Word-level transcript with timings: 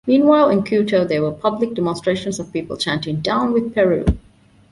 Meanwhile, 0.07 0.49
in 0.49 0.63
Quito, 0.63 1.05
there 1.05 1.21
were 1.21 1.31
public 1.31 1.75
demonstrations 1.75 2.39
of 2.39 2.51
people 2.51 2.75
chanting 2.75 3.21
Down 3.21 3.53
With 3.53 3.75
Peru! 3.75 4.03